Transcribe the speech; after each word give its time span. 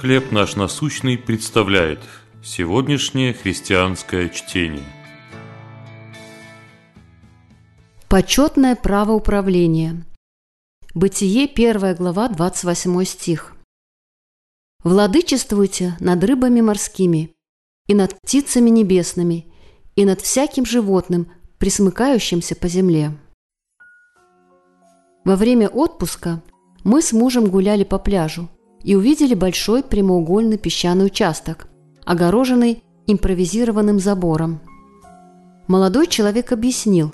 «Хлеб 0.00 0.30
наш 0.30 0.56
насущный» 0.56 1.16
представляет 1.16 2.00
сегодняшнее 2.44 3.32
христианское 3.32 4.28
чтение. 4.28 4.84
Почетное 8.06 8.76
право 8.76 9.12
управления. 9.12 10.04
Бытие, 10.92 11.46
1 11.46 11.94
глава, 11.94 12.28
28 12.28 13.04
стих. 13.04 13.54
«Владычествуйте 14.84 15.96
над 15.98 16.22
рыбами 16.24 16.60
морскими, 16.60 17.34
и 17.86 17.94
над 17.94 18.20
птицами 18.20 18.68
небесными, 18.68 19.50
и 19.94 20.04
над 20.04 20.20
всяким 20.20 20.66
животным, 20.66 21.32
присмыкающимся 21.56 22.54
по 22.54 22.68
земле». 22.68 23.16
Во 25.24 25.36
время 25.36 25.68
отпуска 25.68 26.42
мы 26.84 27.00
с 27.00 27.14
мужем 27.14 27.46
гуляли 27.46 27.84
по 27.84 27.98
пляжу 27.98 28.50
и 28.86 28.94
увидели 28.94 29.34
большой 29.34 29.82
прямоугольный 29.82 30.58
песчаный 30.58 31.06
участок, 31.06 31.66
огороженный 32.04 32.84
импровизированным 33.08 33.98
забором. 33.98 34.60
Молодой 35.66 36.06
человек 36.06 36.52
объяснил, 36.52 37.12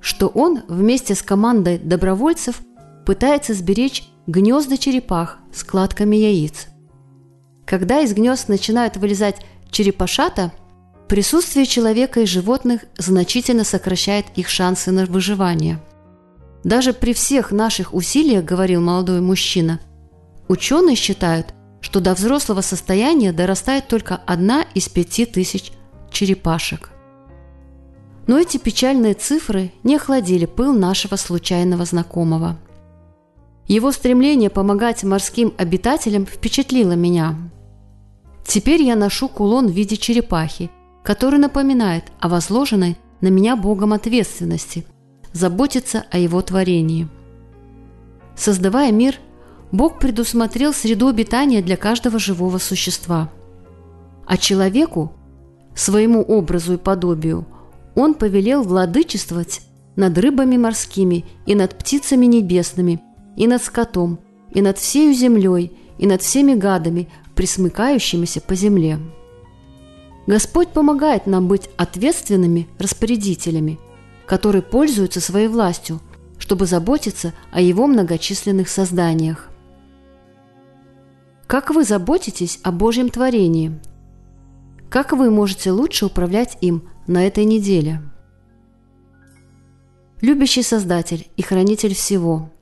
что 0.00 0.28
он 0.28 0.62
вместе 0.66 1.14
с 1.14 1.22
командой 1.22 1.78
добровольцев 1.78 2.62
пытается 3.04 3.52
сберечь 3.52 4.08
гнезда 4.26 4.78
черепах 4.78 5.38
с 5.52 5.62
кладками 5.62 6.16
яиц. 6.16 6.68
Когда 7.66 8.00
из 8.00 8.14
гнезд 8.14 8.48
начинают 8.48 8.96
вылезать 8.96 9.44
черепашата, 9.70 10.52
присутствие 11.06 11.66
человека 11.66 12.22
и 12.22 12.26
животных 12.26 12.86
значительно 12.96 13.64
сокращает 13.64 14.24
их 14.36 14.48
шансы 14.48 14.90
на 14.90 15.04
выживание. 15.04 15.80
Даже 16.64 16.94
при 16.94 17.12
всех 17.12 17.52
наших 17.52 17.92
усилиях, 17.92 18.42
говорил 18.46 18.80
молодой 18.80 19.20
мужчина, 19.20 19.80
ученые 20.50 20.96
считают, 20.96 21.54
что 21.80 22.00
до 22.00 22.12
взрослого 22.14 22.60
состояния 22.60 23.32
дорастает 23.32 23.86
только 23.86 24.16
одна 24.26 24.64
из 24.74 24.88
пяти 24.88 25.24
тысяч 25.24 25.72
черепашек. 26.10 26.90
Но 28.26 28.38
эти 28.38 28.56
печальные 28.56 29.14
цифры 29.14 29.72
не 29.84 29.94
охладили 29.94 30.46
пыл 30.46 30.72
нашего 30.72 31.14
случайного 31.14 31.84
знакомого. 31.84 32.58
Его 33.68 33.92
стремление 33.92 34.50
помогать 34.50 35.04
морским 35.04 35.54
обитателям 35.56 36.26
впечатлило 36.26 36.92
меня. 36.92 37.36
Теперь 38.44 38.82
я 38.82 38.96
ношу 38.96 39.28
кулон 39.28 39.68
в 39.68 39.72
виде 39.72 39.96
черепахи, 39.96 40.68
который 41.04 41.38
напоминает 41.38 42.04
о 42.18 42.28
возложенной 42.28 42.96
на 43.20 43.28
меня 43.28 43.54
Богом 43.54 43.92
ответственности– 43.92 44.84
заботиться 45.32 46.06
о 46.10 46.18
его 46.18 46.42
творении. 46.42 47.06
Создавая 48.34 48.90
мир, 48.90 49.20
Бог 49.72 49.98
предусмотрел 49.98 50.72
среду 50.72 51.08
обитания 51.08 51.62
для 51.62 51.76
каждого 51.76 52.18
живого 52.18 52.58
существа. 52.58 53.30
А 54.26 54.36
человеку, 54.36 55.12
своему 55.74 56.22
образу 56.22 56.74
и 56.74 56.76
подобию, 56.76 57.46
Он 57.94 58.14
повелел 58.14 58.62
владычествовать 58.62 59.62
над 59.96 60.18
рыбами 60.18 60.56
морскими 60.56 61.24
и 61.46 61.54
над 61.54 61.78
птицами 61.78 62.26
небесными, 62.26 63.00
и 63.36 63.46
над 63.46 63.62
скотом, 63.62 64.18
и 64.52 64.60
над 64.60 64.78
всею 64.78 65.14
землей, 65.14 65.76
и 65.98 66.06
над 66.06 66.22
всеми 66.22 66.54
гадами, 66.54 67.08
присмыкающимися 67.34 68.40
по 68.40 68.54
земле. 68.54 68.98
Господь 70.26 70.68
помогает 70.68 71.26
нам 71.26 71.48
быть 71.48 71.70
ответственными 71.76 72.68
распорядителями, 72.78 73.78
которые 74.26 74.62
пользуются 74.62 75.20
своей 75.20 75.48
властью, 75.48 76.00
чтобы 76.38 76.66
заботиться 76.66 77.32
о 77.52 77.60
Его 77.60 77.86
многочисленных 77.86 78.68
созданиях. 78.68 79.49
Как 81.50 81.70
вы 81.70 81.82
заботитесь 81.82 82.60
о 82.62 82.70
Божьем 82.70 83.08
творении? 83.08 83.76
Как 84.88 85.10
вы 85.10 85.32
можете 85.32 85.72
лучше 85.72 86.06
управлять 86.06 86.56
им 86.60 86.88
на 87.08 87.26
этой 87.26 87.44
неделе? 87.44 88.02
Любящий 90.20 90.62
Создатель 90.62 91.26
и 91.36 91.42
Хранитель 91.42 91.92
всего, 91.92 92.52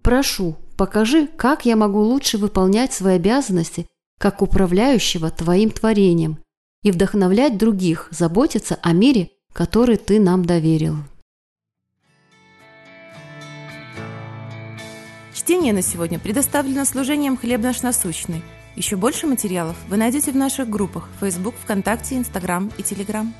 прошу, 0.00 0.56
покажи, 0.78 1.26
как 1.26 1.66
я 1.66 1.76
могу 1.76 2.00
лучше 2.00 2.38
выполнять 2.38 2.94
свои 2.94 3.16
обязанности 3.16 3.86
как 4.18 4.40
управляющего 4.40 5.30
Твоим 5.30 5.70
творением 5.70 6.38
и 6.82 6.92
вдохновлять 6.92 7.58
других 7.58 8.08
заботиться 8.10 8.78
о 8.80 8.94
мире, 8.94 9.32
который 9.52 9.98
Ты 9.98 10.18
нам 10.18 10.46
доверил. 10.46 10.96
Чтение 15.50 15.72
на 15.72 15.82
сегодня 15.82 16.20
предоставлено 16.20 16.84
служением 16.84 17.36
«Хлеб 17.36 17.60
наш 17.60 17.82
насущный». 17.82 18.40
Еще 18.76 18.94
больше 18.94 19.26
материалов 19.26 19.76
вы 19.88 19.96
найдете 19.96 20.30
в 20.30 20.36
наших 20.36 20.70
группах 20.70 21.08
Facebook, 21.20 21.56
ВКонтакте, 21.64 22.16
Инстаграм 22.18 22.70
и 22.78 22.84
Телеграм. 22.84 23.34